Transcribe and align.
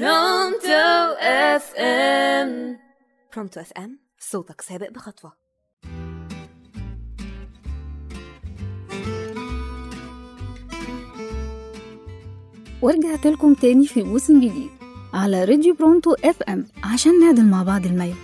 Pronto 0.00 1.14
FM. 1.20 2.76
Pronto 3.34 3.60
FM 3.60 3.98
صوتك 4.18 4.60
سابق 4.60 4.90
بخطوة. 4.90 5.32
ورجعت 12.82 13.26
لكم 13.26 13.54
تاني 13.54 13.86
في 13.86 14.02
موسم 14.02 14.40
جديد 14.40 14.70
على 15.12 15.44
راديو 15.44 15.74
Pronto 15.74 16.12
FM 16.24 16.66
عشان 16.84 17.20
نعدل 17.20 17.44
مع 17.44 17.62
بعض 17.62 17.86
الميل. 17.86 18.14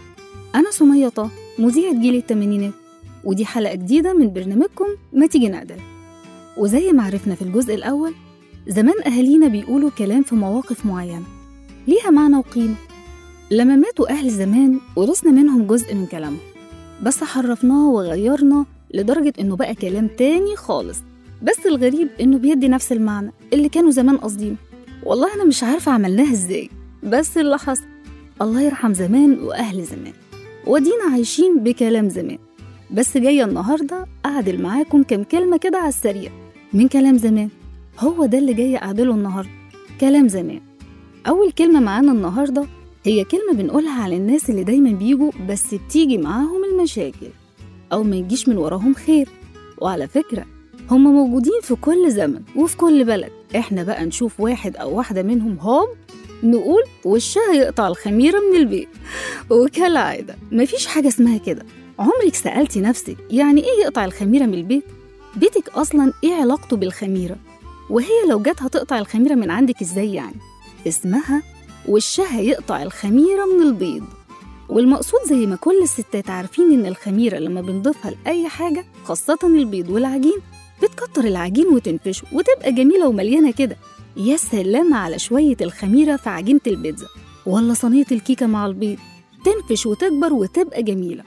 أنا 0.54 0.70
سمية 0.70 1.08
طه 1.08 1.30
مذيعة 1.58 2.00
جيل 2.00 2.14
التمانينات 2.14 2.74
ودي 3.24 3.46
حلقة 3.46 3.74
جديدة 3.74 4.14
من 4.14 4.32
برنامجكم 4.32 4.86
ما 5.12 5.26
تيجي 5.26 5.48
نعدل. 5.48 5.80
وزي 6.56 6.92
ما 6.92 7.02
عرفنا 7.02 7.34
في 7.34 7.42
الجزء 7.42 7.74
الأول 7.74 8.14
زمان 8.66 9.02
أهالينا 9.06 9.48
بيقولوا 9.48 9.90
كلام 9.90 10.22
في 10.22 10.34
مواقف 10.34 10.86
معينة. 10.86 11.39
ليها 11.88 12.10
معنى 12.10 12.36
وقيمة. 12.36 12.74
لما 13.50 13.76
ماتوا 13.76 14.10
أهل 14.10 14.30
زمان 14.30 14.80
ورثنا 14.96 15.30
منهم 15.30 15.66
جزء 15.66 15.94
من 15.94 16.06
كلامهم 16.06 16.38
بس 17.02 17.24
حرفناه 17.24 17.90
وغيرناه 17.90 18.66
لدرجة 18.94 19.32
إنه 19.40 19.56
بقى 19.56 19.74
كلام 19.74 20.08
تاني 20.08 20.56
خالص. 20.56 20.98
بس 21.42 21.66
الغريب 21.66 22.08
إنه 22.20 22.38
بيدي 22.38 22.68
نفس 22.68 22.92
المعنى 22.92 23.32
اللي 23.52 23.68
كانوا 23.68 23.90
زمان 23.90 24.16
قاصدينه. 24.16 24.56
والله 25.02 25.34
أنا 25.34 25.44
مش 25.44 25.62
عارفة 25.62 25.92
عملناها 25.92 26.32
إزاي 26.32 26.70
بس 27.02 27.38
اللي 27.38 27.58
حصل. 27.58 27.84
الله 28.42 28.60
يرحم 28.60 28.94
زمان 28.94 29.38
وأهل 29.38 29.84
زمان. 29.84 30.12
ودينا 30.66 31.04
عايشين 31.12 31.58
بكلام 31.60 32.08
زمان. 32.08 32.38
بس 32.90 33.16
جاية 33.16 33.44
النهاردة 33.44 34.06
أعدل 34.26 34.62
معاكم 34.62 35.02
كام 35.02 35.24
كلمة 35.24 35.56
كده 35.56 35.78
على 35.78 35.88
السريع. 35.88 36.30
من 36.72 36.88
كلام 36.88 37.18
زمان. 37.18 37.48
هو 37.98 38.26
ده 38.26 38.38
اللي 38.38 38.54
جاي 38.54 38.76
أعدله 38.76 39.14
النهاردة. 39.14 39.50
كلام 40.00 40.28
زمان. 40.28 40.60
أول 41.28 41.52
كلمة 41.52 41.80
معانا 41.80 42.12
النهاردة 42.12 42.66
هي 43.04 43.24
كلمة 43.24 43.52
بنقولها 43.52 44.02
على 44.02 44.16
الناس 44.16 44.50
اللي 44.50 44.64
دايما 44.64 44.90
بيجوا 44.92 45.30
بس 45.48 45.74
بتيجي 45.74 46.18
معاهم 46.18 46.64
المشاكل 46.72 47.26
أو 47.92 48.02
ما 48.02 48.16
يجيش 48.16 48.48
من 48.48 48.56
وراهم 48.56 48.94
خير 48.94 49.28
وعلى 49.78 50.08
فكرة 50.08 50.46
هما 50.90 51.10
موجودين 51.10 51.60
في 51.62 51.74
كل 51.74 52.10
زمن 52.10 52.40
وفي 52.56 52.76
كل 52.76 53.04
بلد 53.04 53.30
إحنا 53.56 53.82
بقى 53.82 54.04
نشوف 54.06 54.40
واحد 54.40 54.76
أو 54.76 54.96
واحدة 54.96 55.22
منهم 55.22 55.58
هوب 55.60 55.88
نقول 56.42 56.82
وشها 57.04 57.52
يقطع 57.54 57.88
الخميرة 57.88 58.38
من 58.52 58.56
البيت 58.58 58.88
وكالعادة 59.50 60.36
مفيش 60.52 60.86
حاجة 60.86 61.08
اسمها 61.08 61.38
كده 61.38 61.62
عمرك 61.98 62.34
سألتي 62.34 62.80
نفسك 62.80 63.16
يعني 63.30 63.60
إيه 63.60 63.82
يقطع 63.84 64.04
الخميرة 64.04 64.46
من 64.46 64.54
البيت؟ 64.54 64.84
بيتك 65.36 65.68
أصلا 65.68 66.12
إيه 66.24 66.34
علاقته 66.34 66.76
بالخميرة؟ 66.76 67.36
وهي 67.90 68.26
لو 68.28 68.42
جت 68.42 68.62
هتقطع 68.62 68.98
الخميرة 68.98 69.34
من 69.34 69.50
عندك 69.50 69.82
إزاي 69.82 70.14
يعني؟ 70.14 70.34
اسمها 70.88 71.42
وشها 71.88 72.40
يقطع 72.40 72.82
الخميرة 72.82 73.44
من 73.56 73.62
البيض. 73.62 74.04
والمقصود 74.68 75.20
زي 75.26 75.46
ما 75.46 75.56
كل 75.56 75.82
الستات 75.82 76.30
عارفين 76.30 76.72
إن 76.72 76.86
الخميرة 76.86 77.38
لما 77.38 77.60
بنضيفها 77.60 78.10
لأي 78.24 78.48
حاجة 78.48 78.84
خاصة 79.04 79.38
البيض 79.44 79.90
والعجين 79.90 80.38
بتكتر 80.82 81.24
العجين 81.24 81.66
وتنفشه 81.66 82.24
وتبقى 82.32 82.72
جميلة 82.72 83.08
ومليانة 83.08 83.52
كده. 83.52 83.76
يا 84.16 84.36
سلام 84.36 84.94
على 84.94 85.18
شوية 85.18 85.56
الخميرة 85.60 86.16
في 86.16 86.28
عجينة 86.28 86.60
البيتزا. 86.66 87.06
ولا 87.46 87.74
صينية 87.74 88.06
الكيكة 88.12 88.46
مع 88.46 88.66
البيض. 88.66 88.98
تنفش 89.44 89.86
وتكبر 89.86 90.32
وتبقى 90.32 90.82
جميلة. 90.82 91.24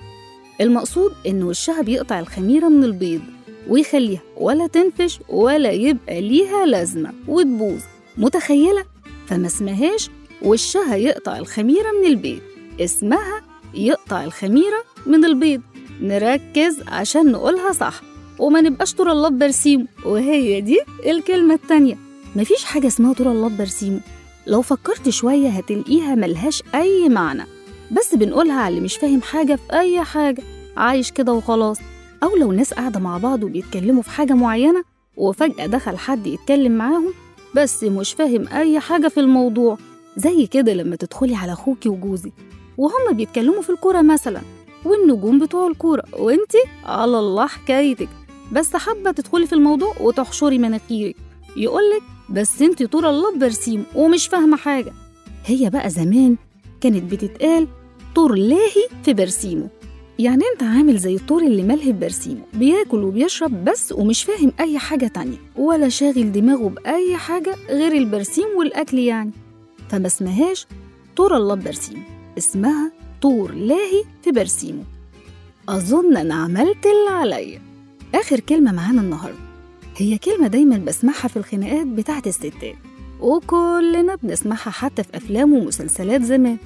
المقصود 0.61 1.11
إن 1.27 1.43
وشها 1.43 1.81
بيقطع 1.81 2.19
الخميرة 2.19 2.67
من 2.67 2.83
البيض 2.83 3.21
ويخليها 3.69 4.21
ولا 4.37 4.67
تنفش 4.67 5.19
ولا 5.29 5.71
يبقى 5.71 6.21
ليها 6.21 6.65
لازمة 6.65 7.13
وتبوظ. 7.27 7.81
متخيلة؟ 8.17 8.92
فما 9.27 9.47
اسمهاش 9.47 10.09
وشها 10.41 10.95
يقطع 10.95 11.37
الخميرة 11.37 11.91
من 12.01 12.07
البيض 12.07 12.39
اسمها 12.79 13.41
يقطع 13.73 14.23
الخميرة 14.23 14.83
من 15.05 15.25
البيض. 15.25 15.61
نركز 16.01 16.77
عشان 16.87 17.31
نقولها 17.31 17.71
صح 17.71 18.01
وما 18.39 18.61
نبقاش 18.61 18.93
طول 18.93 19.09
الله 19.09 19.29
برسيمه 19.29 19.87
وهي 20.05 20.61
دي 20.61 20.79
الكلمة 21.05 21.53
التانية. 21.53 21.97
مفيش 22.35 22.63
حاجة 22.63 22.87
اسمها 22.87 23.13
طول 23.13 23.27
الله 23.27 23.47
برسيمه 23.49 23.99
لو 24.47 24.61
فكرت 24.61 25.09
شوية 25.09 25.49
هتلاقيها 25.49 26.15
ملهاش 26.15 26.63
أي 26.75 27.09
معنى. 27.09 27.43
بس 27.91 28.15
بنقولها 28.15 28.55
على 28.61 28.67
اللي 28.69 28.85
مش 28.85 28.95
فاهم 28.97 29.21
حاجة 29.21 29.55
في 29.55 29.73
أي 29.79 30.03
حاجة. 30.03 30.43
عايش 30.77 31.11
كده 31.11 31.33
وخلاص. 31.33 31.77
أو 32.23 32.35
لو 32.35 32.51
ناس 32.51 32.73
قاعدة 32.73 32.99
مع 32.99 33.17
بعض 33.17 33.43
وبيتكلموا 33.43 34.01
في 34.03 34.09
حاجة 34.09 34.33
معينة 34.33 34.83
وفجأة 35.17 35.65
دخل 35.65 35.97
حد 35.97 36.27
يتكلم 36.27 36.71
معاهم 36.71 37.13
بس 37.55 37.83
مش 37.83 38.13
فاهم 38.13 38.47
أي 38.47 38.79
حاجة 38.79 39.07
في 39.07 39.19
الموضوع. 39.19 39.77
زي 40.17 40.47
كده 40.47 40.73
لما 40.73 40.95
تدخلي 40.95 41.35
على 41.35 41.53
أخوكي 41.53 41.89
وجوزي 41.89 42.31
وهما 42.77 43.11
بيتكلموا 43.11 43.61
في 43.61 43.69
الكورة 43.69 44.01
مثلا 44.01 44.41
والنجوم 44.85 45.39
بتوع 45.39 45.67
الكورة 45.67 46.03
وإنتي؟ 46.19 46.57
على 46.85 47.19
الله 47.19 47.47
حكايتك. 47.47 48.09
بس 48.51 48.75
حابة 48.75 49.11
تدخلي 49.11 49.47
في 49.47 49.53
الموضوع 49.53 49.93
وتحشري 50.01 50.57
مناخيرك. 50.57 51.15
يقولك 51.57 52.01
بس 52.29 52.61
إنتي 52.61 52.87
طول 52.87 53.05
الله 53.05 53.37
برسيم 53.37 53.83
ومش 53.95 54.27
فاهمة 54.27 54.57
حاجة. 54.57 54.93
هي 55.45 55.69
بقى 55.69 55.89
زمان 55.89 56.35
كانت 56.81 57.11
بتتقال 57.13 57.67
طور 58.15 58.35
لاهي 58.35 58.87
في 59.03 59.13
برسيمه. 59.13 59.67
يعني 60.19 60.43
انت 60.53 60.63
عامل 60.63 60.97
زي 60.97 61.15
الطور 61.15 61.41
اللي 61.43 61.63
ملهي 61.63 61.91
برسيمه 61.91 62.41
بياكل 62.53 63.03
وبيشرب 63.03 63.65
بس 63.65 63.91
ومش 63.91 64.23
فاهم 64.23 64.51
أي 64.59 64.79
حاجة 64.79 65.07
تانية 65.07 65.37
ولا 65.55 65.89
شاغل 65.89 66.31
دماغه 66.31 66.69
بأي 66.69 67.17
حاجة 67.17 67.55
غير 67.69 67.91
البرسيم 67.91 68.45
والأكل 68.57 68.99
يعني. 68.99 69.31
فما 69.89 70.07
اسمهاش 70.07 70.67
طور 71.15 71.37
الله 71.37 71.55
برسيمه 71.55 72.03
اسمها 72.37 72.91
طور 73.21 73.51
لاهي 73.53 74.03
في 74.23 74.31
برسيمه. 74.31 74.83
أظن 75.69 76.17
أنا 76.17 76.35
عملت 76.35 76.85
اللي 76.85 77.09
عليا. 77.09 77.61
آخر 78.15 78.39
كلمة 78.39 78.71
معانا 78.71 79.01
النهاردة. 79.01 79.37
هي 79.97 80.17
كلمة 80.17 80.47
دايما 80.47 80.77
بسمعها 80.77 81.27
في 81.27 81.37
الخناقات 81.37 81.87
بتاعت 81.87 82.27
الستات 82.27 82.75
وكلنا 83.21 84.15
بنسمعها 84.23 84.69
حتى 84.69 85.03
في 85.03 85.17
أفلام 85.17 85.53
ومسلسلات 85.53 86.21
زمان 86.21 86.57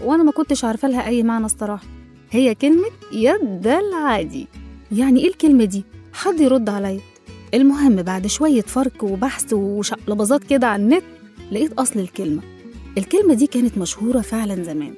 وأنا 0.00 0.22
ما 0.22 0.32
كنتش 0.32 0.64
عارفة 0.64 0.88
لها 0.88 1.06
أي 1.06 1.22
معنى 1.22 1.44
الصراحة. 1.46 1.95
هي 2.30 2.54
كلمة 2.54 2.88
يد 3.12 3.66
العادي 3.66 4.46
يعني 4.92 5.20
إيه 5.20 5.28
الكلمة 5.28 5.64
دي؟ 5.64 5.84
حد 6.12 6.40
يرد 6.40 6.68
عليا. 6.68 7.00
المهم 7.54 8.02
بعد 8.02 8.26
شوية 8.26 8.62
فرق 8.62 9.04
وبحث 9.04 9.52
وشقلبظات 9.52 10.44
كده 10.44 10.66
على 10.66 10.82
النت 10.82 11.02
لقيت 11.52 11.72
أصل 11.72 12.00
الكلمة. 12.00 12.42
الكلمة 12.98 13.34
دي 13.34 13.46
كانت 13.46 13.78
مشهورة 13.78 14.20
فعلا 14.20 14.62
زمان 14.62 14.94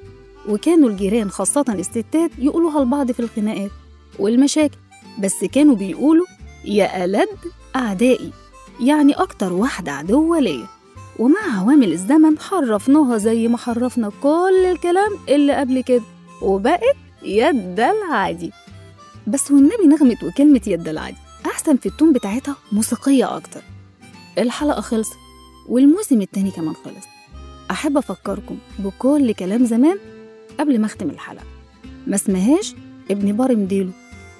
وكانوا 0.49 0.89
الجيران 0.89 1.29
خاصة 1.29 1.65
الستات 1.69 2.31
يقولوها 2.39 2.81
لبعض 2.83 3.11
في 3.11 3.19
الخناقات 3.19 3.71
والمشاكل 4.19 4.77
بس 5.19 5.43
كانوا 5.51 5.75
بيقولوا 5.75 6.25
يا 6.65 7.05
ألد 7.05 7.27
أعدائي 7.75 8.31
يعني 8.81 9.13
أكتر 9.13 9.53
واحدة 9.53 9.91
عدوة 9.91 10.39
ليا. 10.39 10.67
ومع 11.19 11.59
عوامل 11.59 11.91
الزمن 11.91 12.39
حرفناها 12.39 13.17
زي 13.17 13.47
ما 13.47 13.57
حرفنا 13.57 14.11
كل 14.23 14.65
الكلام 14.71 15.11
اللي 15.29 15.53
قبل 15.53 15.81
كده 15.81 16.01
وبقت 16.41 16.95
يد 17.23 17.79
العادي. 17.79 18.51
بس 19.27 19.51
والنبي 19.51 19.87
نغمة 19.87 20.17
وكلمة 20.23 20.61
يد 20.67 20.87
العادي. 20.87 21.17
أحسن 21.45 21.77
في 21.77 21.85
التون 21.85 22.13
بتاعتها 22.13 22.55
موسيقية 22.71 23.37
أكتر. 23.37 23.61
الحلقة 24.37 24.81
خلصت 24.81 25.17
والموسم 25.69 26.21
التاني 26.21 26.51
كمان 26.51 26.73
خلص. 26.73 27.05
أحب 27.71 27.97
أفكركم 27.97 28.57
بكل 28.79 29.31
كلام 29.33 29.65
زمان 29.65 29.97
قبل 30.59 30.79
ما 30.79 30.85
أختم 30.85 31.09
الحلقة. 31.09 31.45
ما 32.07 32.15
اسمهاش 32.15 32.75
ابن 33.11 33.33
بارم 33.33 33.65
ديلو 33.65 33.91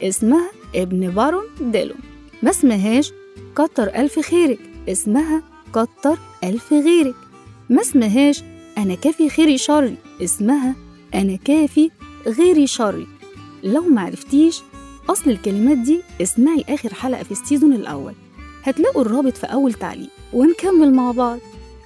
اسمها 0.01 0.51
ابن 0.75 1.09
بارون 1.09 1.43
ديلو. 1.61 1.95
ما 2.43 2.49
اسمهاش 2.49 3.11
كتر 3.55 3.95
ألف 3.95 4.19
خيرك 4.19 4.59
اسمها 4.89 5.43
كتر 5.73 6.17
ألف 6.43 6.73
غيرك. 6.73 7.15
ما 7.69 7.81
اسمهاش 7.81 8.43
أنا 8.77 8.95
كافي 8.95 9.29
خيري 9.29 9.57
شري 9.57 9.95
اسمها 10.23 10.75
أنا 11.13 11.35
كافي 11.35 11.91
غيري 12.27 12.67
شري 12.67 13.07
لو 13.63 13.81
معرفتيش 13.81 14.61
أصل 15.09 15.29
الكلمات 15.29 15.77
دي 15.77 16.01
اسمعي 16.21 16.65
آخر 16.69 16.93
حلقة 16.93 17.23
في 17.23 17.31
ال 17.31 17.37
season 17.37 17.73
الأول. 17.73 18.13
هتلاقوا 18.63 19.01
الرابط 19.01 19.37
في 19.37 19.45
أول 19.45 19.73
تعليق. 19.73 20.09
ونكمل 20.33 20.93
مع 20.93 21.11
بعض. 21.11 21.39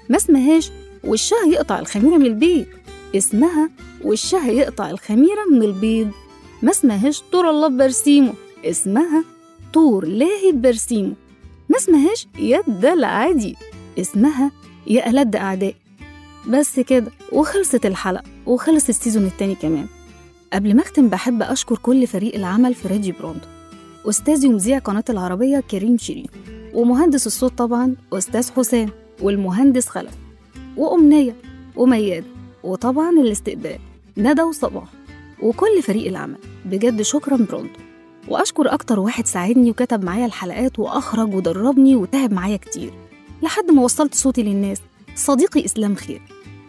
ما 0.09 0.17
اسمهاش 0.17 0.71
وشها 1.03 1.45
يقطع 1.47 1.79
الخميرة 1.79 2.17
من 2.17 2.25
البيت 2.25 2.67
اسمها 3.15 3.69
وشها 4.03 4.51
يقطع 4.51 4.89
الخميرة 4.89 5.45
من 5.51 5.63
البيض. 5.63 6.11
ما 6.61 6.71
اسمهاش 6.71 7.21
طور 7.31 7.49
الله 7.49 7.67
برسيمه. 7.67 8.33
اسمها 8.65 9.23
طور 9.73 10.05
لاهي 10.05 10.51
برسيمه. 10.51 11.13
ما 11.69 11.77
اسمهاش 11.77 12.27
يد 12.39 12.85
العادي. 12.85 13.55
اسمها 13.99 14.51
يا 14.87 15.09
ألد 15.09 15.35
أعدائي 15.35 15.75
بس 16.47 16.79
كده 16.79 17.11
وخلصت 17.31 17.85
الحلقة 17.85 18.23
وخلص 18.45 18.89
ال 18.89 18.94
season 18.94 19.25
التاني 19.25 19.55
كمان. 19.55 19.87
قبل 20.53 20.75
ما 20.75 20.81
أختم 20.81 21.09
بحب 21.09 21.41
أشكر 21.41 21.77
كل 21.77 22.07
فريق 22.07 22.35
العمل 22.35 22.73
في 22.73 22.87
راديو 22.87 23.13
Pronto 23.19 23.47
أستاذي 24.09 24.47
ومذيع 24.47 24.79
قناة 24.79 25.03
العربية 25.09 25.59
كريم 25.59 25.97
شيرين 25.97 26.27
ومهندس 26.73 27.27
الصوت 27.27 27.57
طبعا 27.57 27.95
أستاذ 28.13 28.51
حسام 28.51 28.89
والمهندس 29.21 29.87
خلف 29.87 30.13
وأمنية 30.77 31.35
وميادة 31.75 32.25
وطبعا 32.63 33.09
الاستقبال 33.09 33.79
ندى 34.17 34.41
وصباح 34.41 34.87
وكل 35.41 35.81
فريق 35.83 36.07
العمل. 36.07 36.37
بجد 36.65 37.01
شكرا 37.01 37.37
برونتو 37.37 37.79
وأشكر 38.27 38.73
أكتر 38.73 38.99
واحد 38.99 39.27
ساعدني 39.27 39.71
وكتب 39.71 40.03
معايا 40.03 40.25
الحلقات 40.25 40.79
وأخرج 40.79 41.33
ودربني 41.35 41.95
وتعب 41.95 42.33
معايا 42.33 42.57
كتير. 42.57 42.93
لحد 43.43 43.71
ما 43.71 43.81
وصلت 43.81 44.15
صوتي 44.15 44.43
للناس 44.43 44.81
صديقي 45.15 45.65
إسلام 45.65 45.95
خير. 45.95 46.21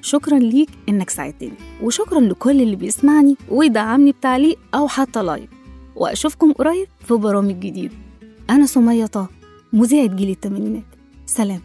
شكرا 0.05 0.39
ليك 0.39 0.69
إنك 0.89 1.11
ساعدتني 1.11 1.53
وشكرا 1.83 2.21
لكل 2.21 2.63
اللي 2.63 2.77
بيسمعني 2.77 3.37
ويدعمني 3.49 4.13
بتعليق 4.13 4.59
أو 4.75 4.89
حتى 4.89 5.23
لايك 5.23 5.49
وأشوفكم 5.97 6.53
قريب 6.53 6.87
في 7.01 7.15
برامج 7.15 7.55
جديدة. 7.55 7.95
أنا 8.51 8.67
سمية 8.67 9.07
طه 9.07 9.29
مذيعة 9.73 10.07
جيل 10.07 10.31
التمانينات. 10.31 10.85
سلام. 11.27 11.61